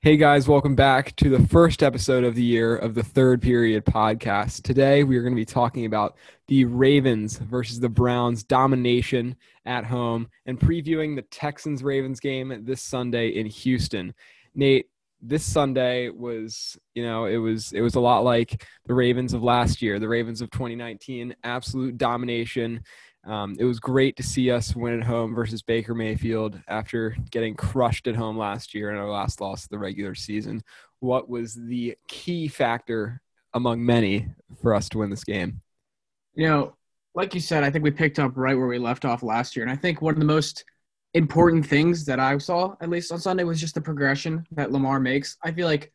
[0.00, 3.84] Hey guys, welcome back to the first episode of the year of the third period
[3.84, 4.62] podcast.
[4.62, 9.34] Today we are going to be talking about the Ravens versus the Browns domination
[9.66, 14.14] at home and previewing the Texans Ravens game this Sunday in Houston.
[14.54, 14.86] Nate,
[15.20, 19.42] this Sunday was, you know, it was it was a lot like the Ravens of
[19.42, 22.84] last year, the Ravens of 2019, absolute domination.
[23.24, 27.54] Um, it was great to see us win at home versus Baker Mayfield after getting
[27.54, 30.62] crushed at home last year in our last loss of the regular season.
[31.00, 33.20] What was the key factor
[33.54, 34.28] among many
[34.62, 35.60] for us to win this game?
[36.34, 36.76] You know,
[37.14, 39.64] like you said, I think we picked up right where we left off last year.
[39.64, 40.64] And I think one of the most
[41.14, 45.00] important things that I saw, at least on Sunday, was just the progression that Lamar
[45.00, 45.36] makes.
[45.42, 45.92] I feel like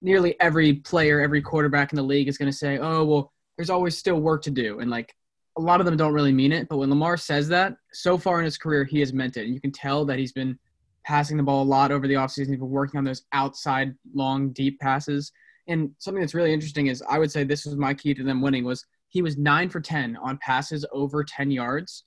[0.00, 3.70] nearly every player, every quarterback in the league is going to say, oh, well, there's
[3.70, 4.80] always still work to do.
[4.80, 5.14] And like
[5.56, 8.38] a lot of them don't really mean it, but when Lamar says that, so far
[8.38, 9.44] in his career, he has meant it.
[9.44, 10.58] And you can tell that he's been
[11.04, 12.48] passing the ball a lot over the offseason.
[12.48, 15.32] He's been working on those outside, long, deep passes.
[15.68, 18.40] And something that's really interesting is I would say this was my key to them
[18.40, 22.04] winning was he was nine for 10 on passes over 10 yards.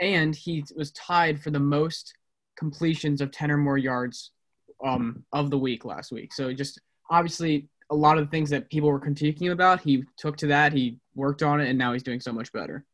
[0.00, 2.14] And he was tied for the most
[2.56, 4.30] completions of 10 or more yards
[4.84, 6.32] um, of the week last week.
[6.32, 10.36] So just obviously a lot of the things that people were critiquing about, he took
[10.38, 10.72] to that.
[10.72, 12.84] He worked on it, and now he's doing so much better.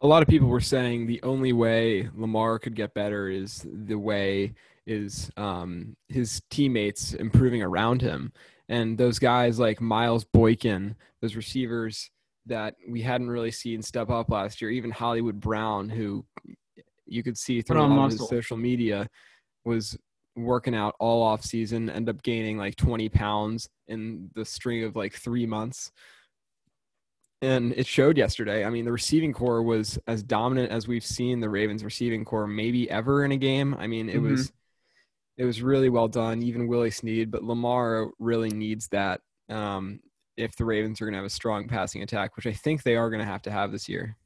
[0.00, 3.98] A lot of people were saying the only way Lamar could get better is the
[3.98, 4.54] way
[4.86, 8.32] is um, his teammates improving around him,
[8.68, 12.10] and those guys like Miles Boykin, those receivers
[12.46, 14.70] that we hadn't really seen step up last year.
[14.70, 16.24] Even Hollywood Brown, who
[17.06, 19.08] you could see through a lot of his social media,
[19.64, 19.96] was
[20.36, 24.96] working out all off season, end up gaining like 20 pounds in the string of
[24.96, 25.92] like three months.
[27.42, 28.64] And it showed yesterday.
[28.64, 32.46] I mean, the receiving corps was as dominant as we've seen the Ravens receiving corps
[32.46, 33.74] maybe ever in a game.
[33.78, 34.30] I mean, it mm-hmm.
[34.30, 34.52] was
[35.36, 40.00] it was really well done, even Willie Snead, but Lamar really needs that um,
[40.36, 42.96] if the Ravens are going to have a strong passing attack, which I think they
[42.96, 44.16] are going to have to have this year.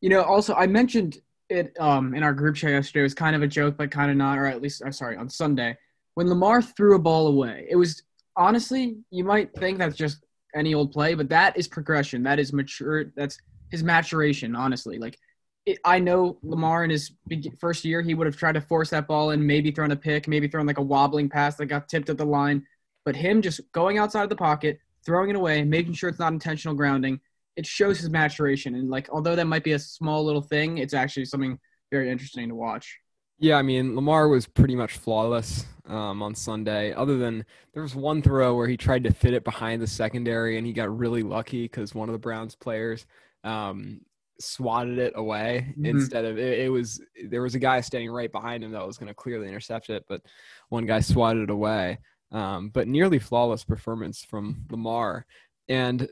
[0.00, 1.18] You know, also I mentioned
[1.50, 3.02] it um in our group chat yesterday.
[3.02, 5.28] Was kind of a joke, but kind of not, or at least I'm sorry, on
[5.28, 5.76] Sunday
[6.18, 7.68] when Lamar threw a ball away.
[7.70, 8.02] It was
[8.36, 12.24] honestly, you might think that's just any old play, but that is progression.
[12.24, 13.12] That is mature.
[13.16, 13.38] That's
[13.70, 14.56] his maturation.
[14.56, 15.16] Honestly, like
[15.64, 17.12] it, I know Lamar in his
[17.60, 20.26] first year, he would have tried to force that ball and maybe thrown a pick,
[20.26, 22.66] maybe thrown like a wobbling pass that got tipped at the line.
[23.04, 26.32] But him just going outside of the pocket, throwing it away, making sure it's not
[26.32, 27.20] intentional grounding,
[27.58, 28.76] it shows his maturation.
[28.76, 31.58] And like, although that might be a small little thing, it's actually something
[31.90, 32.96] very interesting to watch.
[33.40, 36.92] Yeah, I mean, Lamar was pretty much flawless um, on Sunday.
[36.92, 40.56] Other than there was one throw where he tried to fit it behind the secondary,
[40.56, 43.06] and he got really lucky because one of the Browns players
[43.42, 44.02] um,
[44.40, 45.86] swatted it away mm-hmm.
[45.86, 48.98] instead of it, it, was there was a guy standing right behind him that was
[48.98, 50.22] going to clearly intercept it, but
[50.68, 51.98] one guy swatted it away.
[52.30, 55.26] Um, but nearly flawless performance from Lamar.
[55.68, 56.08] And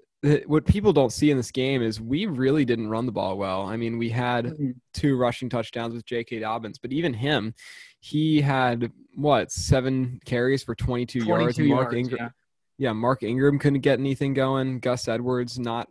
[0.46, 3.62] what people don't see in this game is we really didn't run the ball well.
[3.62, 4.70] I mean, we had mm-hmm.
[4.92, 6.40] two rushing touchdowns with J.K.
[6.40, 7.54] Dobbins, but even him,
[8.00, 11.58] he had what seven carries for 22, 22 yards.
[11.58, 12.28] Mark yards, Ingram, yeah.
[12.88, 14.80] yeah, Mark Ingram couldn't get anything going.
[14.80, 15.88] Gus Edwards not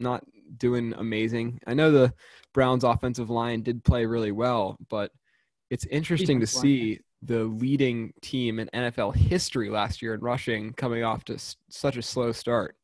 [0.00, 0.24] not
[0.56, 1.60] doing amazing.
[1.66, 2.12] I know the
[2.52, 5.12] Browns' offensive line did play really well, but
[5.70, 11.04] it's interesting to see the leading team in NFL history last year in rushing coming
[11.04, 11.38] off to
[11.70, 12.76] such a slow start.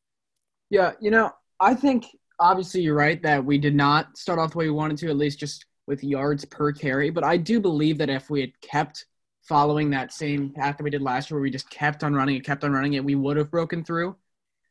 [0.69, 2.05] Yeah, you know, I think
[2.39, 5.17] obviously you're right that we did not start off the way we wanted to, at
[5.17, 7.09] least just with yards per carry.
[7.09, 9.05] But I do believe that if we had kept
[9.41, 12.35] following that same path that we did last year, where we just kept on running
[12.35, 14.15] it, kept on running it, we would have broken through.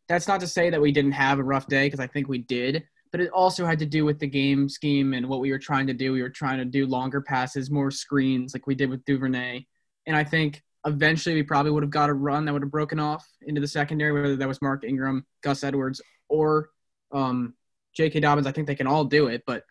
[0.08, 2.38] That's not to say that we didn't have a rough day, because I think we
[2.38, 2.84] did.
[3.10, 5.88] But it also had to do with the game scheme and what we were trying
[5.88, 6.12] to do.
[6.12, 9.66] We were trying to do longer passes, more screens, like we did with Duvernay.
[10.06, 13.00] And I think Eventually, we probably would have got a run that would have broken
[13.00, 16.70] off into the secondary, whether that was Mark Ingram, Gus Edwards, or
[17.12, 17.54] um,
[17.94, 18.20] J.K.
[18.20, 18.46] Dobbins.
[18.46, 19.64] I think they can all do it, but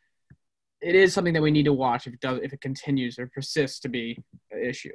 [0.82, 3.28] it is something that we need to watch if it does if it continues or
[3.28, 4.18] persists to be
[4.52, 4.94] an issue.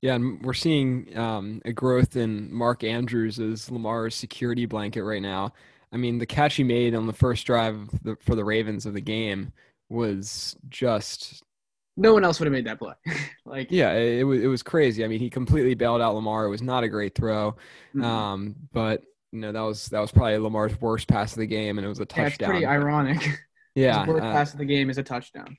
[0.00, 5.22] Yeah, and we're seeing um, a growth in Mark Andrews as Lamar's security blanket right
[5.22, 5.52] now.
[5.92, 7.88] I mean, the catch he made on the first drive
[8.20, 9.52] for the Ravens of the game
[9.88, 11.42] was just
[11.98, 12.94] no one else would have made that play.
[13.44, 15.04] like yeah, it, it, was it was crazy.
[15.04, 16.44] I mean, he completely bailed out Lamar.
[16.44, 17.52] It was not a great throw,
[17.94, 18.04] mm-hmm.
[18.04, 19.02] um, but
[19.32, 21.88] you know that was that was probably Lamar's worst pass of the game, and it
[21.88, 22.30] was a touchdown.
[22.38, 23.40] That's pretty ironic.
[23.74, 25.56] Yeah, worst uh, pass of the game is a touchdown.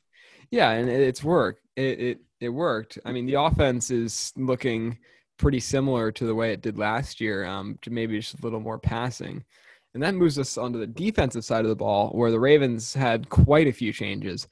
[0.52, 1.62] Yeah, and it, it's worked.
[1.78, 3.00] It, it it worked.
[3.06, 4.98] I mean, the offense is looking
[5.38, 8.60] pretty similar to the way it did last year, um, to maybe just a little
[8.60, 9.46] more passing.
[9.94, 13.30] And that moves us onto the defensive side of the ball, where the Ravens had
[13.30, 14.50] quite a few changes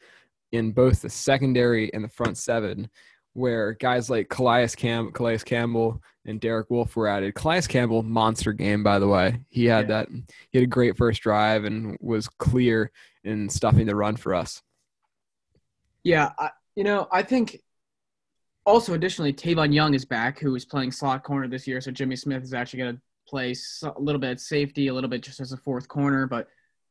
[0.51, 2.89] in both the secondary and the front seven,
[3.33, 7.35] where guys like Calais, Cam- Calais Campbell and Derek Wolfe were added.
[7.35, 9.39] Calais Campbell, monster game, by the way.
[9.49, 10.03] He had yeah.
[10.03, 10.09] that.
[10.51, 12.91] He had a great first drive and was clear
[13.23, 14.61] in stuffing the run for us.
[16.03, 17.61] Yeah, I, you know, I think
[18.65, 21.79] also additionally, Tavon Young is back, who is playing slot corner this year.
[21.79, 25.09] So Jimmy Smith is actually going to play a little bit at safety, a little
[25.09, 26.27] bit just as a fourth corner.
[26.27, 26.47] But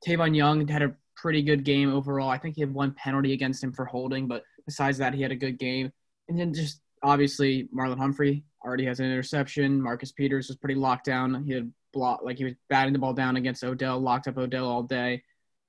[0.06, 2.28] Tavon Young had a pretty good game overall.
[2.28, 5.32] I think he had one penalty against him for holding, but besides that, he had
[5.32, 5.90] a good game.
[6.28, 9.80] And then just obviously Marlon Humphrey already has an interception.
[9.80, 11.44] Marcus Peters was pretty locked down.
[11.44, 14.66] He had block like he was batting the ball down against Odell, locked up Odell
[14.66, 15.22] all day.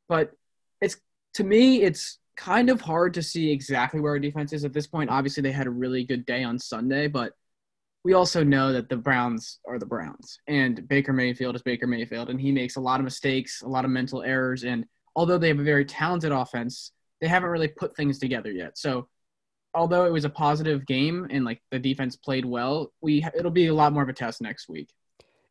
[0.09, 0.31] But
[0.81, 0.97] it's
[1.35, 4.87] to me, it's kind of hard to see exactly where our defense is at this
[4.87, 5.09] point.
[5.09, 7.33] Obviously, they had a really good day on Sunday, but
[8.03, 12.29] we also know that the Browns are the Browns, and Baker Mayfield is Baker Mayfield,
[12.29, 14.85] and he makes a lot of mistakes, a lot of mental errors, and
[15.17, 18.77] although they have a very talented offense, they haven't really put things together yet.
[18.77, 19.09] So
[19.73, 23.67] although it was a positive game and like the defense played well, we it'll be
[23.67, 24.89] a lot more of a test next week.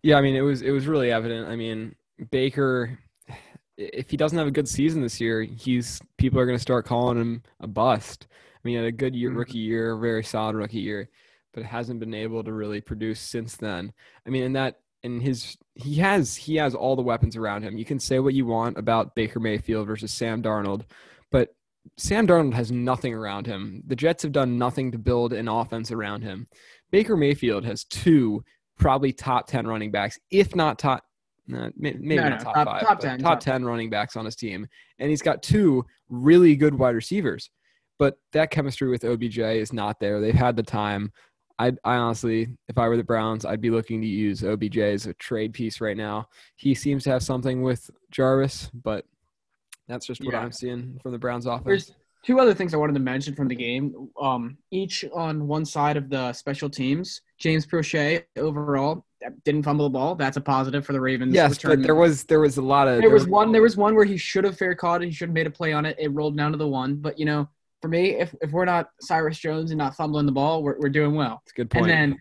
[0.03, 1.49] Yeah, I mean it was it was really evident.
[1.49, 1.97] I mean
[2.31, 2.97] Baker,
[3.77, 6.87] if he doesn't have a good season this year, he's people are going to start
[6.87, 8.29] calling him a bust.
[8.31, 9.39] I mean, he had a good year, mm-hmm.
[9.39, 11.09] rookie year, very solid rookie year,
[11.53, 13.93] but hasn't been able to really produce since then.
[14.27, 17.77] I mean, in that in his he has he has all the weapons around him.
[17.77, 20.83] You can say what you want about Baker Mayfield versus Sam Darnold,
[21.31, 21.55] but
[21.97, 23.83] Sam Darnold has nothing around him.
[23.87, 26.49] The Jets have done nothing to build an offense around him.
[26.91, 28.43] Baker Mayfield has two
[28.79, 31.05] probably top 10 running backs, if not top,
[31.47, 34.25] maybe no, not no, top, top, five, top 10, top, top 10 running backs on
[34.25, 34.67] his team.
[34.99, 37.51] And he's got two really good wide receivers.
[37.99, 40.21] But that chemistry with OBJ is not there.
[40.21, 41.13] They've had the time.
[41.59, 45.07] I, I honestly, if I were the Browns, I'd be looking to use OBJ as
[45.07, 46.29] a trade piece right now.
[46.57, 49.07] He seems to have something with Jarvis, but
[49.89, 50.41] that's just what yeah.
[50.41, 51.65] I'm seeing from the Browns offense.
[51.65, 51.93] There's
[52.25, 54.11] two other things I wanted to mention from the game.
[54.21, 57.23] Um, each on one side of the special teams.
[57.39, 59.07] James Proche overall
[59.45, 60.15] didn't fumble the ball.
[60.15, 61.35] That's a positive for the Ravens.
[61.35, 63.77] Yes, but there was there was a lot of there, there was one there was
[63.77, 65.87] one where he should have fair caught and He should have made a play on
[65.87, 65.97] it.
[65.99, 66.97] It rolled down to the one.
[66.97, 67.49] But you know,
[67.87, 70.89] for me, if if we're not Cyrus Jones and not fumbling the ball, we're we're
[70.89, 71.41] doing well.
[71.45, 71.89] That's a good point.
[71.89, 72.19] And then,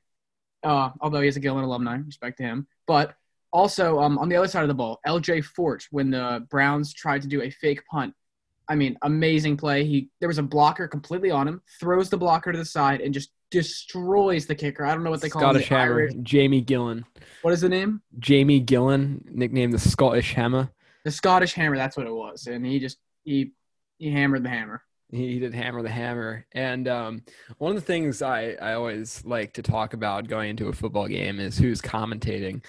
[0.63, 2.67] uh, although he's a Gilman alumni, respect to him.
[2.85, 3.15] But
[3.51, 5.41] also, um, on the other side of the ball, L.J.
[5.41, 8.13] Fort, when the Browns tried to do a fake punt,
[8.69, 9.85] I mean, amazing play.
[9.85, 13.11] He there was a blocker completely on him, throws the blocker to the side, and
[13.11, 14.85] just destroys the kicker.
[14.85, 15.45] I don't know what they call it.
[15.45, 15.77] Scottish him.
[15.77, 17.05] Hammer, Jamie Gillan.
[17.41, 18.03] What is the name?
[18.19, 20.69] Jamie Gillan, nicknamed the Scottish Hammer.
[21.05, 23.53] The Scottish Hammer, that's what it was, and he just he
[23.97, 24.83] he hammered the hammer.
[25.15, 27.23] He did hammer the hammer, and um,
[27.57, 31.07] one of the things I I always like to talk about going into a football
[31.07, 32.63] game is who's commentating.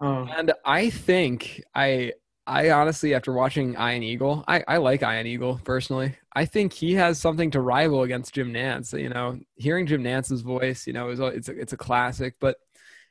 [0.00, 0.28] Oh.
[0.36, 2.12] And I think I
[2.46, 6.14] I honestly, after watching Ian Eagle, I, I like Ian Eagle personally.
[6.32, 10.42] I think he has something to rival against Jim Nantz You know, hearing Jim Nantz's
[10.42, 12.36] voice, you know, is it's a, it's a classic.
[12.38, 12.56] But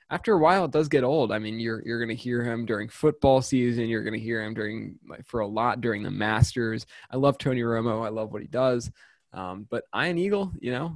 [0.10, 1.32] after a while, it does get old.
[1.32, 3.88] I mean, you're you're going to hear him during football season.
[3.88, 6.86] You're going to hear him during like for a lot during the Masters.
[7.10, 8.06] I love Tony Romo.
[8.06, 8.92] I love what he does.
[9.34, 10.96] Um, but Ian Eagle, you know,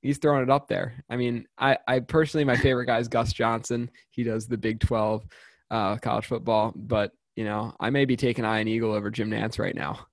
[0.00, 1.04] he's throwing it up there.
[1.10, 3.90] I mean, I, I personally, my favorite guy is Gus Johnson.
[4.10, 5.26] He does the Big 12
[5.70, 9.58] uh, college football, but you know, I may be taking Ian Eagle over Jim Nantz
[9.58, 10.06] right now.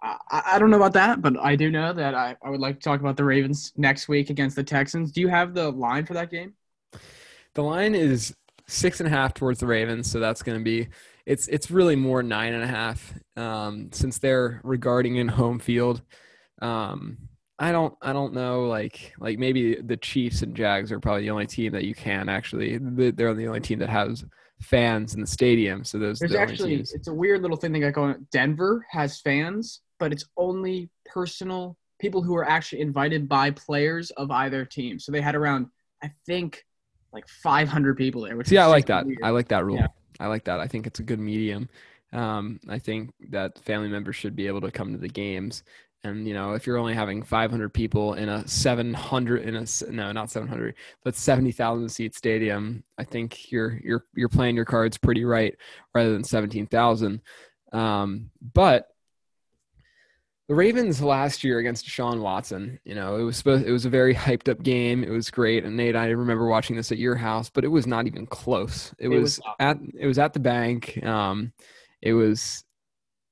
[0.00, 2.78] I, I don't know about that, but I do know that I, I would like
[2.78, 5.10] to talk about the Ravens next week against the Texans.
[5.10, 6.54] Do you have the line for that game?
[7.54, 8.34] The line is
[8.66, 10.88] six and a half towards the Ravens, so that's going to be
[11.26, 16.02] it's it's really more nine and a half um, since they're regarding in home field.
[16.60, 17.18] Um,
[17.58, 21.30] I don't I don't know like like maybe the Chiefs and Jags are probably the
[21.30, 24.24] only team that you can actually they're the only team that has
[24.60, 25.84] fans in the stadium.
[25.84, 28.26] So those there's the actually it's a weird little thing they got going.
[28.32, 34.30] Denver has fans, but it's only personal people who are actually invited by players of
[34.30, 34.98] either team.
[34.98, 35.68] So they had around
[36.02, 36.64] I think
[37.14, 38.36] like 500 people there.
[38.36, 39.06] Which yeah, I like that.
[39.06, 39.20] Weird.
[39.22, 39.76] I like that rule.
[39.76, 39.88] Yeah.
[40.20, 40.60] I like that.
[40.60, 41.68] I think it's a good medium.
[42.12, 45.64] Um, I think that family members should be able to come to the games
[46.04, 50.12] and you know if you're only having 500 people in a 700 in a no
[50.12, 55.24] not 700 but 70,000 seat stadium i think you're you're you're playing your cards pretty
[55.24, 55.56] right
[55.94, 57.20] rather than 17,000
[57.72, 58.93] um, but
[60.48, 63.90] the Ravens last year against Deshaun Watson, you know, it was supposed, it was a
[63.90, 65.02] very hyped up game.
[65.02, 67.86] It was great, and Nate, I remember watching this at your house, but it was
[67.86, 68.92] not even close.
[68.98, 71.02] It, it was, was at it was at the bank.
[71.02, 71.52] Um,
[72.02, 72.64] it was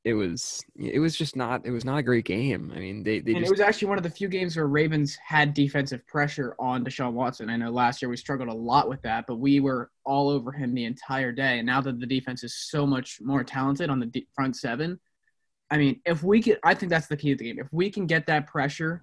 [0.04, 2.72] it was it was just not it was not a great game.
[2.74, 4.66] I mean, they, they and just, it was actually one of the few games where
[4.66, 7.50] Ravens had defensive pressure on Deshaun Watson.
[7.50, 10.50] I know last year we struggled a lot with that, but we were all over
[10.50, 11.58] him the entire day.
[11.58, 14.98] And now that the defense is so much more talented on the front seven,
[15.72, 17.58] I mean, if we can, I think that's the key to the game.
[17.58, 19.02] If we can get that pressure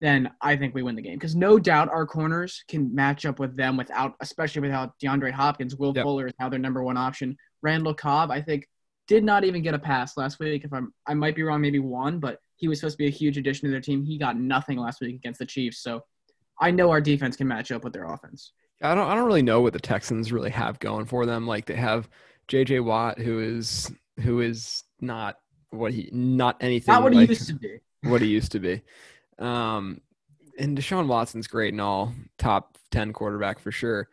[0.00, 1.16] then I think we win the game.
[1.16, 5.76] Because no doubt our corners can match up with them without, especially without DeAndre Hopkins.
[5.76, 6.04] Will Yep.
[6.04, 7.36] Fuller is now their number one option.
[7.62, 8.66] Randall Cobb, I think,
[9.06, 10.64] did not even get a pass last week.
[10.64, 13.10] If I'm, I might be wrong, maybe one, but he was supposed to be a
[13.10, 14.04] huge addition to their team.
[14.04, 15.82] He got nothing last week against the Chiefs.
[15.82, 16.02] So
[16.60, 18.52] I know our defense can match up with their offense.
[18.82, 21.46] I don't I don't really know what the Texans really have going for them.
[21.46, 22.08] Like they have
[22.48, 25.36] JJ Watt who is who is not
[25.70, 27.78] what he not anything Not what like he used to be.
[28.08, 28.82] what he used to be.
[29.38, 30.00] Um
[30.58, 34.08] and Deshaun Watson's great and all, top 10 quarterback for sure.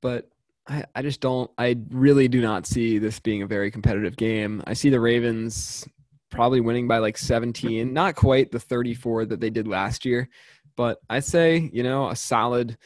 [0.00, 0.28] But
[0.66, 4.62] I, I just don't I really do not see this being a very competitive game.
[4.66, 5.86] I see the Ravens
[6.30, 10.28] probably winning by like 17, not quite the 34 that they did last year,
[10.76, 12.78] but I'd say, you know, a solid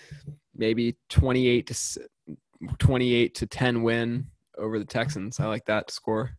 [0.55, 2.09] maybe 28 to
[2.79, 4.27] 28 to 10 win
[4.59, 5.39] over the Texans.
[5.41, 6.37] I like that score.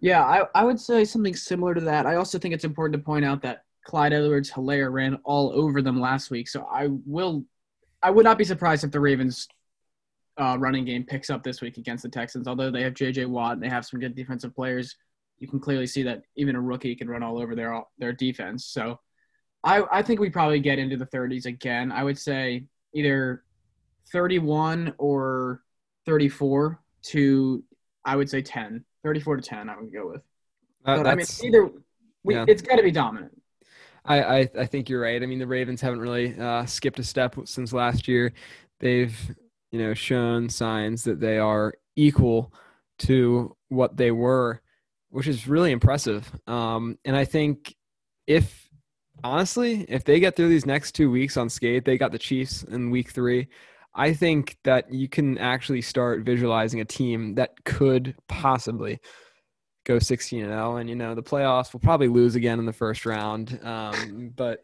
[0.00, 2.06] Yeah, I, I would say something similar to that.
[2.06, 5.82] I also think it's important to point out that Clyde Edwards Helaire ran all over
[5.82, 6.48] them last week.
[6.48, 7.44] So I will
[8.02, 9.46] I would not be surprised if the Ravens
[10.38, 12.48] uh, running game picks up this week against the Texans.
[12.48, 14.96] Although they have JJ Watt and they have some good defensive players,
[15.38, 18.66] you can clearly see that even a rookie can run all over their their defense.
[18.66, 19.00] So
[19.64, 21.92] I I think we probably get into the 30s again.
[21.92, 22.64] I would say
[22.94, 23.44] either
[24.12, 25.62] 31 or
[26.06, 27.64] 34 to
[28.04, 28.84] I would say 10.
[29.04, 30.22] 34 to 10 I would go with.
[30.84, 31.70] Uh, But I mean, either
[32.24, 32.44] we, yeah.
[32.48, 33.32] it's got to be dominant.
[34.04, 35.22] I, I I think you're right.
[35.22, 38.32] I mean, the Ravens haven't really uh, skipped a step since last year.
[38.78, 39.14] They've
[39.70, 42.52] you know shown signs that they are equal
[43.00, 44.62] to what they were,
[45.10, 46.30] which is really impressive.
[46.46, 47.74] Um, and I think
[48.26, 48.70] if
[49.22, 52.62] honestly, if they get through these next two weeks on skate, they got the Chiefs
[52.62, 53.48] in week three.
[53.94, 59.00] I think that you can actually start visualizing a team that could possibly
[59.84, 62.72] go 16 and 0 and you know the playoffs will probably lose again in the
[62.72, 64.62] first round um, but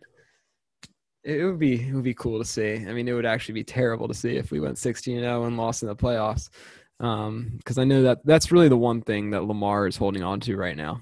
[1.25, 2.75] it would be it would be cool to see.
[2.75, 5.45] I mean it would actually be terrible to see if we went 16 and 0
[5.45, 6.51] and lost in the playoffs
[6.99, 10.57] because i know that that's really the one thing that lamar is holding on to
[10.57, 11.01] right now.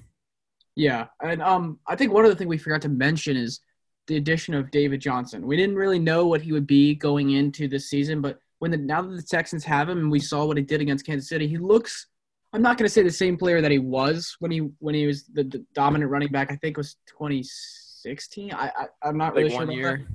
[0.76, 3.60] Yeah, and um, I think one other thing we forgot to mention is
[4.06, 5.46] the addition of David Johnson.
[5.46, 8.76] We didn't really know what he would be going into this season, but when the
[8.76, 11.46] now that the Texans have him and we saw what he did against Kansas City,
[11.46, 12.06] he looks.
[12.52, 15.06] I'm not going to say the same player that he was when he when he
[15.06, 16.52] was the, the dominant running back.
[16.52, 18.52] I think it was 2016.
[18.52, 20.06] I, I I'm not really like sure one about year that.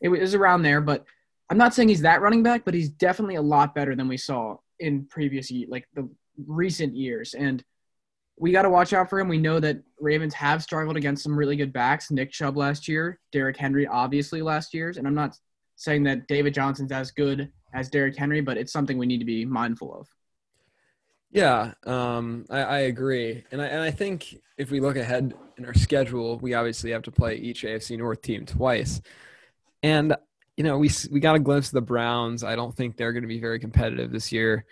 [0.00, 1.04] It was around there, but
[1.50, 4.16] I'm not saying he's that running back, but he's definitely a lot better than we
[4.16, 6.08] saw in previous like the
[6.46, 7.34] recent years.
[7.34, 7.64] And
[8.40, 9.28] we got to watch out for him.
[9.28, 12.10] We know that Ravens have struggled against some really good backs.
[12.10, 15.36] Nick Chubb last year, Derrick Henry obviously last year's, and I'm not
[15.76, 19.24] saying that David Johnson's as good as Derrick Henry, but it's something we need to
[19.24, 20.08] be mindful of.
[21.30, 25.66] Yeah, um, I, I agree, and I and I think if we look ahead in
[25.66, 29.02] our schedule, we obviously have to play each AFC North team twice,
[29.82, 30.16] and
[30.56, 32.44] you know we we got a glimpse of the Browns.
[32.44, 34.64] I don't think they're going to be very competitive this year.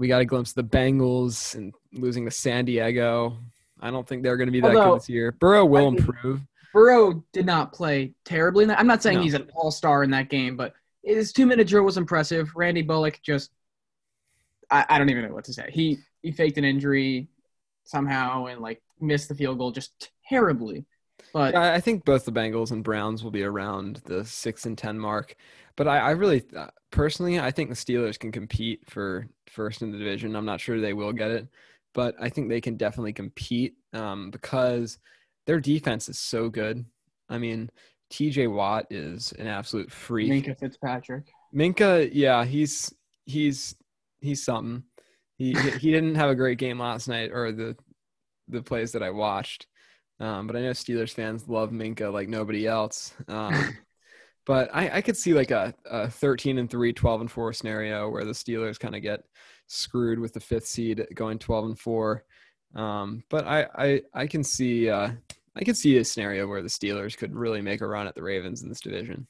[0.00, 3.36] We got a glimpse of the Bengals and losing to San Diego.
[3.80, 5.32] I don't think they're going to be that Although- good this year.
[5.32, 6.40] Burrow will improve.
[6.72, 8.78] Burrow did not play terribly in that.
[8.78, 9.22] I'm not saying No.
[9.24, 10.72] he's an all star in that game, but
[11.04, 12.50] his two minute drill was impressive.
[12.56, 13.50] Randy Bullock just,
[14.70, 15.68] I, I don't even know what to say.
[15.70, 17.28] He he faked an injury
[17.84, 20.86] somehow and like missed the field goal just terribly.
[21.32, 24.76] But I I think both the Bengals and Browns will be around the six and
[24.76, 25.36] ten mark,
[25.76, 29.92] but I, I really uh, personally I think the Steelers can compete for first in
[29.92, 30.36] the division.
[30.36, 31.48] I'm not sure they will get it,
[31.94, 34.98] but I think they can definitely compete um, because
[35.46, 36.84] their defense is so good.
[37.28, 37.70] I mean,
[38.10, 38.48] T.J.
[38.48, 40.44] Watt is an absolute freak.
[40.44, 41.28] Minkah Fitzpatrick.
[41.54, 42.92] Minkah, yeah, he's
[43.24, 43.74] he's
[44.20, 44.84] he's something.
[45.36, 47.76] He he he didn't have a great game last night, or the
[48.48, 49.66] the plays that I watched.
[50.20, 53.14] Um, but I know Steelers fans love Minkah like nobody else.
[53.26, 53.76] Um,
[54.46, 58.08] but I, I could see like a, a 13 and 3, 12 and 4 scenario
[58.10, 59.24] where the Steelers kind of get
[59.66, 62.24] screwed with the fifth seed going 12 and 4.
[62.74, 65.10] Um, but I, I I can see uh,
[65.56, 68.22] I could see a scenario where the Steelers could really make a run at the
[68.22, 69.26] Ravens in this division.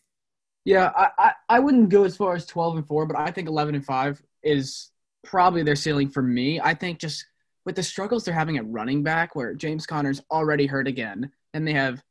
[0.65, 3.49] Yeah, I, I, I wouldn't go as far as 12 and 4, but I think
[3.49, 4.91] 11 and 5 is
[5.25, 6.61] probably their ceiling for me.
[6.61, 7.25] I think just
[7.71, 11.65] with the struggles they're having at running back, where James Conner's already hurt again, and
[11.65, 12.03] they have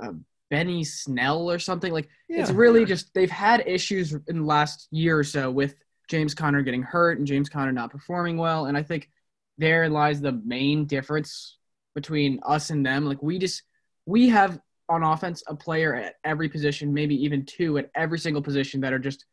[0.00, 0.12] uh,
[0.48, 5.18] Benny Snell or something like it's really just they've had issues in the last year
[5.18, 5.74] or so with
[6.08, 9.10] James Conner getting hurt and James Conner not performing well, and I think
[9.58, 11.58] there lies the main difference
[11.96, 13.06] between us and them.
[13.06, 13.64] Like we just
[14.04, 18.40] we have on offense a player at every position, maybe even two at every single
[18.40, 19.24] position that are just,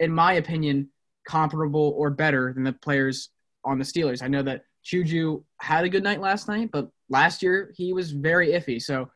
[0.00, 0.88] in my opinion,
[1.28, 3.30] comparable or better than the players
[3.64, 4.20] on the Steelers.
[4.20, 8.12] I know that Juju had a good night last night, but last year he was
[8.12, 8.80] very iffy.
[8.80, 9.10] So,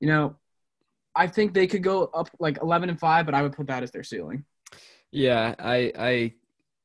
[0.00, 0.36] you know,
[1.14, 3.84] I think they could go up like 11 and 5, but I would put that
[3.84, 4.44] as their ceiling.
[5.12, 6.32] Yeah, I I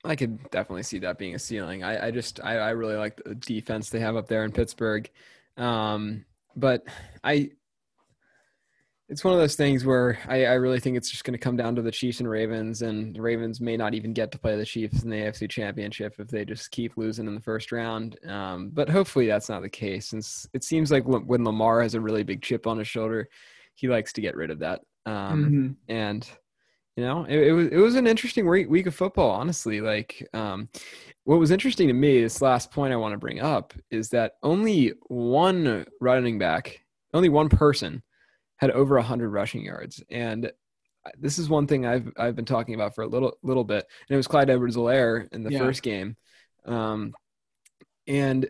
[0.03, 1.84] I could definitely see that being a ceiling.
[1.84, 5.10] I, I just I, I really like the defense they have up there in Pittsburgh.
[5.56, 6.25] Um,
[6.56, 6.84] but
[7.24, 7.51] I
[9.09, 11.55] it's one of those things where I, I really think it's just going to come
[11.55, 14.57] down to the Chiefs and Ravens, and the Ravens may not even get to play
[14.57, 18.19] the Chiefs in the AFC Championship if they just keep losing in the first round.
[18.27, 22.01] Um, but hopefully that's not the case, since it seems like when Lamar has a
[22.01, 23.29] really big chip on his shoulder,
[23.75, 24.81] he likes to get rid of that.
[25.05, 25.71] Um, mm-hmm.
[25.87, 26.29] And
[26.97, 29.79] you know, it, it, was it was an interesting week, week of football, honestly.
[29.79, 30.67] Like, um,
[31.23, 34.33] what was interesting to me, this last point I want to bring up, is that
[34.43, 36.81] only one running back,
[37.13, 38.01] only one person
[38.57, 40.03] had over 100 rushing yards.
[40.09, 40.51] And
[41.17, 44.15] this is one thing I've I've been talking about for a little little bit, and
[44.15, 45.59] it was Clyde Edwards-Helaire in the yeah.
[45.59, 46.15] first game.
[46.65, 47.13] Um,
[48.07, 48.49] and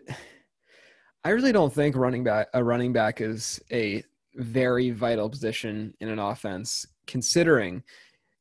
[1.24, 4.02] I really don't think running back a running back is a
[4.34, 7.82] very vital position in an offense, considering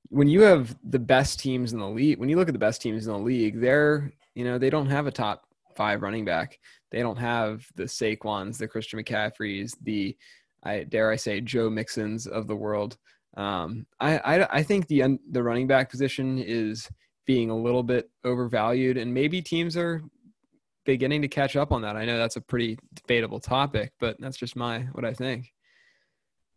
[0.10, 2.20] when you have the best teams in the league.
[2.20, 4.90] When you look at the best teams in the league, they're you know they don't
[4.90, 5.44] have a top
[5.76, 6.60] five running back.
[6.92, 10.16] They don't have the Saquons, the Christian McCaffreys, the
[10.64, 12.98] I dare I say Joe Mixons of the world.
[13.36, 16.90] Um, I, I, I think the the running back position is
[17.26, 20.02] being a little bit overvalued, and maybe teams are
[20.86, 21.96] beginning to catch up on that.
[21.96, 25.54] I know that's a pretty debatable topic, but that's just my what I think.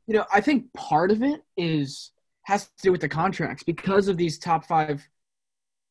[0.06, 2.12] You know, I think part of it is
[2.44, 5.06] has to do with the contracts because of these top five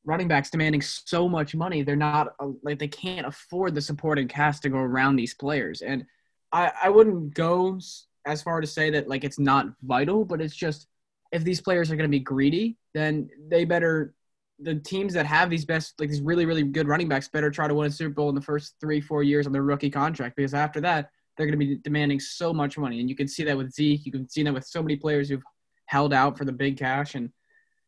[0.05, 1.83] running backs demanding so much money.
[1.83, 6.05] They're not like they can't afford the supporting cast to go around these players, and
[6.51, 7.79] I I wouldn't go
[8.25, 10.87] as far to say that like it's not vital, but it's just
[11.31, 14.13] if these players are going to be greedy, then they better
[14.59, 17.67] the teams that have these best like these really really good running backs better try
[17.67, 20.35] to win a Super Bowl in the first three four years on their rookie contract
[20.35, 23.45] because after that they're going to be demanding so much money, and you can see
[23.45, 25.43] that with Zeke, you can see that with so many players who've
[25.85, 27.31] held out for the big cash, and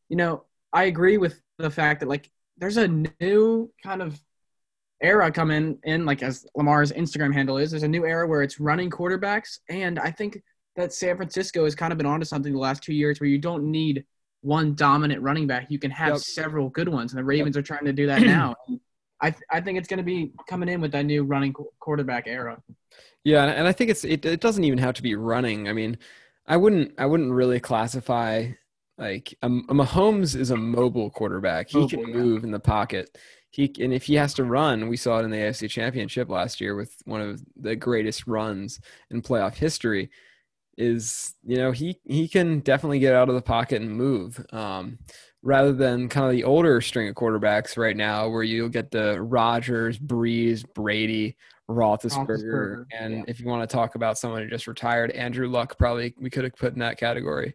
[0.08, 4.20] you know I agree with the fact that like there's a new kind of
[5.02, 7.72] era coming in, like as Lamar's Instagram handle is.
[7.72, 10.42] There's a new era where it's running quarterbacks, and I think
[10.76, 13.38] that San Francisco has kind of been onto something the last two years where you
[13.38, 14.06] don't need
[14.42, 15.68] one dominant running back.
[15.70, 16.18] You can have yep.
[16.20, 17.64] several good ones, and the Ravens yep.
[17.64, 18.56] are trying to do that now.
[19.24, 22.26] I th- I think it's going to be coming in with that new running quarterback
[22.28, 22.62] era.
[23.24, 25.68] Yeah, and I think it's it, it doesn't even have to be running.
[25.70, 26.00] I mean,
[26.48, 28.50] I wouldn't I wouldn't really classify
[28.98, 31.70] like a, a Mahomes is a mobile quarterback.
[31.70, 32.48] He mobile, can move yeah.
[32.48, 33.16] in the pocket
[33.52, 36.62] he and if he has to run, we saw it in the AFC Championship last
[36.62, 38.80] year with one of the greatest runs
[39.12, 40.10] in playoff history.
[40.78, 45.00] Is you know he he can definitely get out of the pocket and move, um,
[45.44, 49.22] rather than kind of the older string of quarterbacks right now, where you'll get the
[49.22, 51.36] Rodgers, Brees, Brady,
[51.70, 53.24] Roethlisberger, Roethlisberger and yeah.
[53.28, 56.46] if you want to talk about someone who just retired, Andrew Luck probably we could
[56.46, 57.54] have put in that category.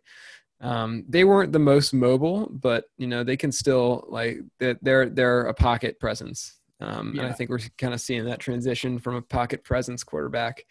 [0.61, 5.09] Um, they weren't the most mobile, but you know they can still like that they're
[5.09, 6.55] they're a pocket presence.
[6.81, 7.23] Um, yeah.
[7.23, 10.65] And I think we're kind of seeing that transition from a pocket presence quarterback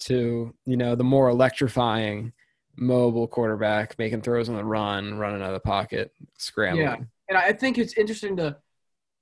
[0.00, 2.32] to you know the more electrifying
[2.76, 6.84] mobile quarterback making throws on the run, running out of the pocket, scrambling.
[6.84, 6.96] Yeah,
[7.28, 8.56] and I think it's interesting to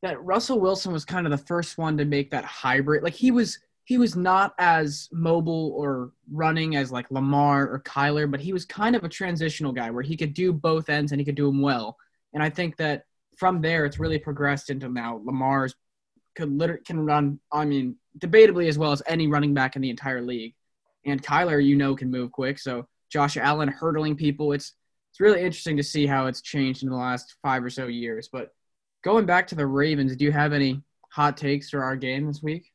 [0.02, 3.02] that Russell Wilson was kind of the first one to make that hybrid.
[3.02, 3.58] Like he was
[3.88, 8.66] he was not as mobile or running as like Lamar or Kyler, but he was
[8.66, 11.46] kind of a transitional guy where he could do both ends and he could do
[11.46, 11.96] them well.
[12.34, 13.04] And I think that
[13.38, 15.74] from there, it's really progressed into now Lamar's
[16.34, 17.40] could literally can run.
[17.50, 20.54] I mean, debatably as well as any running back in the entire league.
[21.06, 22.58] And Kyler, you know, can move quick.
[22.58, 24.52] So Josh Allen hurdling people.
[24.52, 24.74] It's
[25.10, 28.28] it's really interesting to see how it's changed in the last five or so years.
[28.30, 28.50] But
[29.02, 32.42] going back to the Ravens, do you have any hot takes for our game this
[32.42, 32.70] week?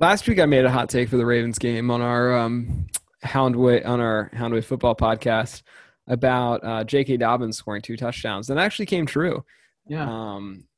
[0.00, 2.86] Last week I made a hot take for the Ravens game on our um,
[3.24, 5.62] Houndway on our Houndway football podcast
[6.06, 7.16] about uh, J.K.
[7.16, 9.44] Dobbins scoring two touchdowns, and actually came true.
[9.88, 10.08] Yeah.
[10.08, 10.68] Um,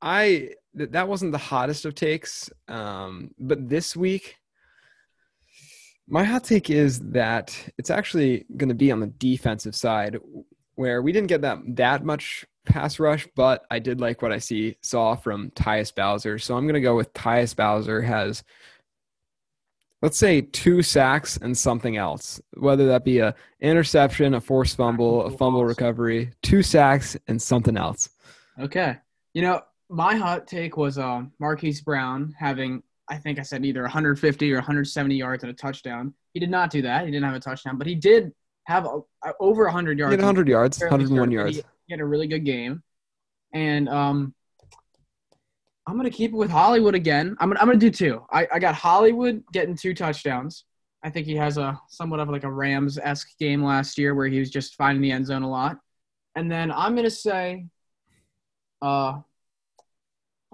[0.00, 4.36] I th- that wasn't the hottest of takes, um, but this week,
[6.06, 10.20] my hot take is that it's actually going to be on the defensive side,
[10.76, 14.38] where we didn't get that that much pass rush, but I did like what I
[14.38, 16.38] see saw from Tyus Bowser.
[16.38, 18.42] So I'm going to go with Tyus Bowser has
[20.02, 25.24] let's say two sacks and something else, whether that be a interception, a forced fumble,
[25.24, 28.10] a fumble recovery, two sacks and something else.
[28.60, 28.98] Okay.
[29.32, 33.82] You know, my hot take was uh, Marquise Brown having I think I said either
[33.82, 36.14] 150 or 170 yards and a touchdown.
[36.32, 37.04] He did not do that.
[37.04, 38.32] He didn't have a touchdown, but he did
[38.66, 40.12] have a, a, over 100 yards.
[40.12, 41.62] He had 100 yards, 101 yards.
[41.86, 42.82] He, had a really good game,
[43.52, 44.34] and um,
[45.86, 47.36] I'm gonna keep it with Hollywood again.
[47.40, 48.24] I'm gonna I'm gonna do two.
[48.30, 50.64] I, I got Hollywood getting two touchdowns.
[51.02, 54.26] I think he has a somewhat of like a Rams esque game last year where
[54.26, 55.78] he was just finding the end zone a lot.
[56.34, 57.66] And then I'm gonna say,
[58.80, 59.12] uh,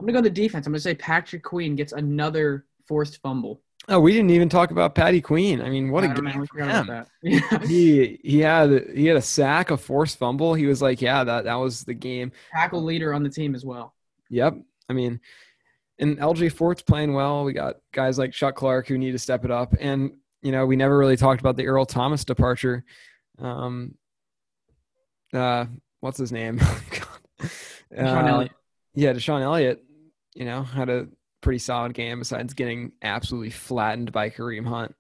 [0.01, 0.67] I'm gonna go to defense.
[0.67, 3.63] I'm gonna say Patrick Queen gets another forced fumble.
[3.91, 5.61] Oh, we didn't even talk about Patty Queen.
[5.61, 7.07] I mean, what a game for him.
[7.67, 10.55] He he had he had a sack, a forced fumble.
[10.55, 12.31] He was like, yeah, that that was the game.
[12.53, 13.95] Tackle leader on the team as well.
[14.29, 14.59] Yep.
[14.89, 15.21] I mean,
[15.99, 17.45] and LJ Fort's playing well.
[17.45, 20.67] We got guys like Chuck Clark who need to step it up, and you know,
[20.67, 22.85] we never really talked about the Earl Thomas departure.
[23.41, 23.97] Um,
[25.35, 25.67] uh,
[25.99, 26.59] what's his name?
[27.93, 28.53] DeShon uh, Elliott.
[28.95, 29.85] Yeah, DeShon Elliott.
[30.35, 31.09] You know, had a
[31.41, 34.95] pretty solid game besides getting absolutely flattened by Kareem Hunt.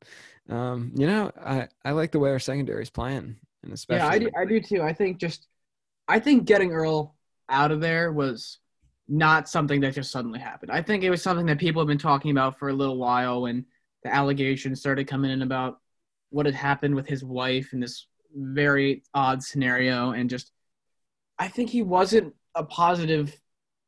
[0.48, 4.12] Um, you know, I, I like the way our secondary is playing, and especially yeah,
[4.12, 4.82] I do, I do too.
[4.82, 5.46] I think just
[6.08, 7.14] I think getting Earl
[7.48, 8.58] out of there was
[9.08, 10.70] not something that just suddenly happened.
[10.70, 13.42] I think it was something that people have been talking about for a little while
[13.42, 13.66] when
[14.02, 15.78] the allegations started coming in about
[16.30, 20.52] what had happened with his wife in this very odd scenario and just
[21.38, 23.34] I think he wasn't a positive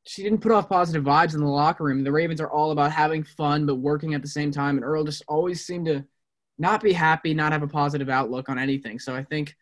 [0.05, 2.03] she didn't put off positive vibes in the locker room.
[2.03, 5.05] The Ravens are all about having fun but working at the same time and Earl
[5.05, 6.05] just always seemed to
[6.59, 8.99] not be happy, not have a positive outlook on anything.
[8.99, 9.55] So I think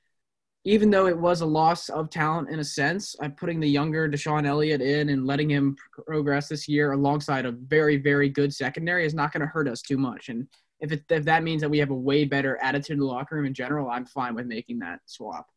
[0.64, 4.08] even though it was a loss of talent in a sense, I'm putting the younger
[4.08, 5.76] DeShon Elliott in and letting him
[6.06, 9.80] progress this year alongside a very, very good secondary is not going to hurt us
[9.80, 10.28] too much.
[10.28, 10.46] And
[10.80, 13.36] if it, if that means that we have a way better attitude in the locker
[13.36, 15.48] room in general, I'm fine with making that swap.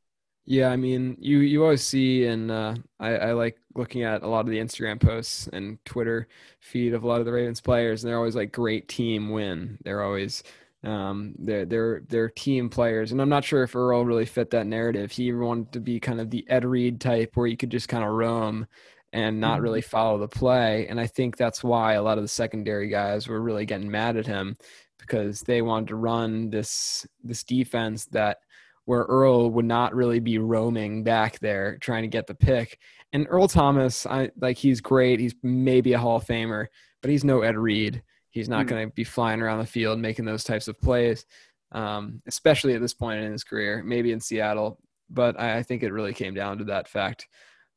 [0.45, 4.27] Yeah, I mean, you you always see, and uh, I, I like looking at a
[4.27, 6.27] lot of the Instagram posts and Twitter
[6.59, 9.77] feed of a lot of the Ravens players, and they're always like great team win.
[9.85, 10.43] They're always
[10.83, 14.67] um, they're they're they're team players, and I'm not sure if Earl really fit that
[14.67, 15.11] narrative.
[15.13, 18.03] He wanted to be kind of the Ed Reed type, where you could just kind
[18.03, 18.67] of roam
[19.13, 19.89] and not really mm-hmm.
[19.89, 20.87] follow the play.
[20.87, 24.17] And I think that's why a lot of the secondary guys were really getting mad
[24.17, 24.57] at him
[24.99, 28.39] because they wanted to run this this defense that
[28.85, 32.79] where Earl would not really be roaming back there trying to get the pick.
[33.13, 35.19] And Earl Thomas, I like he's great.
[35.19, 36.67] He's maybe a Hall of Famer,
[37.01, 38.03] but he's no Ed Reed.
[38.29, 38.69] He's not mm.
[38.69, 41.25] going to be flying around the field making those types of plays,
[41.71, 43.83] um, especially at this point in his career.
[43.83, 47.27] Maybe in Seattle, but I, I think it really came down to that fact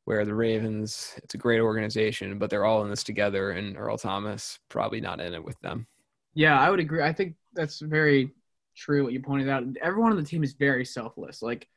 [0.06, 3.98] where the Ravens, it's a great organization, but they're all in this together, and Earl
[3.98, 5.86] Thomas probably not in it with them.
[6.32, 7.02] Yeah, I would agree.
[7.02, 8.30] I think that's very
[8.76, 9.64] true what you pointed out.
[9.82, 11.42] Everyone on the team is very selfless.
[11.42, 11.68] Like,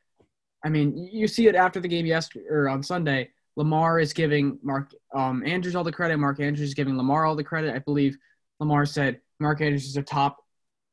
[0.64, 3.30] I mean, you see it after the game yesterday or on Sunday.
[3.56, 6.18] Lamar is giving Mark um, Andrews all the credit.
[6.18, 7.74] Mark Andrews is giving Lamar all the credit.
[7.74, 8.16] I believe
[8.58, 10.38] Lamar said Mark Andrews is a top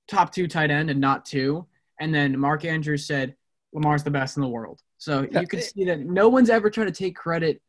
[0.08, 1.66] top two tight end and not two.
[2.00, 3.36] And then Mark Andrews said
[3.74, 4.82] Lamar's the best in the world.
[4.98, 7.62] So you can see that no one's ever trying to take credit,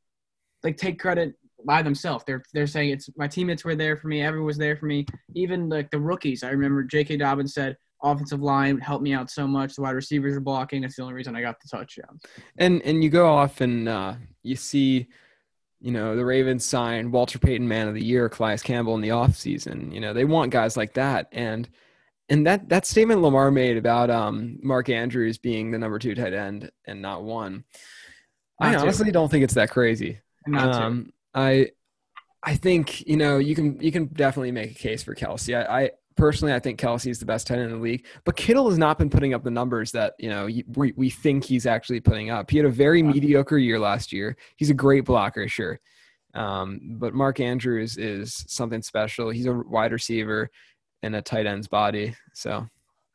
[0.62, 2.24] like take credit by themselves.
[2.26, 5.06] They're they're saying it's my teammates were there for me, everyone was there for me.
[5.34, 6.42] Even like the rookies.
[6.42, 7.18] I remember J.K.
[7.18, 9.74] Dobbins said offensive line helped me out so much.
[9.74, 10.82] The wide receivers are blocking.
[10.82, 12.20] That's the only reason I got the touchdown.
[12.56, 15.08] And and you go off and uh, you see
[15.80, 19.10] you know, the Ravens signed Walter Payton Man of the Year, Calais Campbell in the
[19.10, 19.92] offseason.
[19.92, 21.28] You know, they want guys like that.
[21.32, 21.68] And
[22.28, 26.34] and that that statement Lamar made about um, Mark Andrews being the number two tight
[26.34, 27.64] end and not one,
[28.60, 30.20] not I honestly do don't think it's that crazy.
[30.54, 31.70] Um, I
[32.42, 35.56] I think you know you can you can definitely make a case for Kelce.
[35.56, 38.04] I, I personally, I think Kelce is the best tight end in the league.
[38.24, 41.44] But Kittle has not been putting up the numbers that you know we, we think
[41.44, 42.50] he's actually putting up.
[42.50, 44.36] He had a very mediocre year last year.
[44.56, 45.80] He's a great blocker, sure,
[46.34, 49.30] um, but Mark Andrews is something special.
[49.30, 50.50] He's a wide receiver
[51.02, 52.14] in a tight end's body.
[52.34, 52.68] So,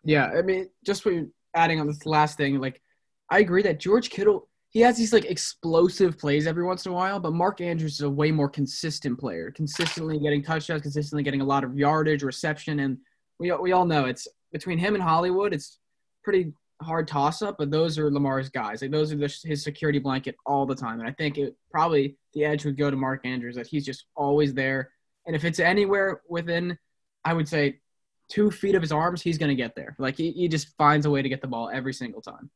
[0.03, 1.05] yeah, I mean, just
[1.53, 2.81] adding on this last thing, like
[3.29, 6.95] I agree that George Kittle he has these like explosive plays every once in a
[6.95, 11.41] while, but Mark Andrews is a way more consistent player, consistently getting touchdowns, consistently getting
[11.41, 12.97] a lot of yardage, reception, and
[13.39, 15.77] we we all know it's between him and Hollywood, it's
[16.23, 18.81] pretty hard toss up, but those are Lamar's guys.
[18.81, 22.17] Like those are the, his security blanket all the time, and I think it probably
[22.33, 24.89] the edge would go to Mark Andrews that he's just always there,
[25.27, 26.79] and if it's anywhere within,
[27.23, 27.79] I would say,
[28.27, 29.95] two feet of his arms, he's gonna get there.
[29.99, 32.49] Like he, he just finds a way to get the ball every single time.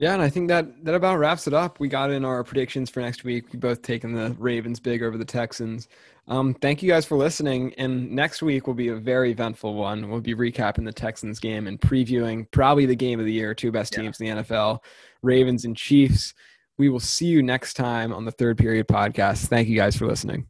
[0.00, 1.78] Yeah, and I think that that about wraps it up.
[1.78, 3.52] We got in our predictions for next week.
[3.52, 5.88] We both taken the Ravens big over the Texans.
[6.26, 7.74] Um, thank you guys for listening.
[7.76, 10.08] And next week will be a very eventful one.
[10.08, 13.70] We'll be recapping the Texans game and previewing probably the game of the year, two
[13.70, 14.30] best teams yeah.
[14.30, 14.78] in the NFL,
[15.22, 16.32] Ravens and Chiefs.
[16.78, 19.48] We will see you next time on the Third Period podcast.
[19.48, 20.46] Thank you guys for listening.